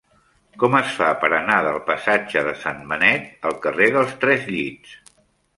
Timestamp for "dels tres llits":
3.99-4.99